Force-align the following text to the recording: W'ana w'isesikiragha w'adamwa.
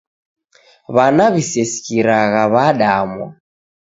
W'ana 0.93 1.25
w'isesikiragha 1.33 2.43
w'adamwa. 2.53 3.25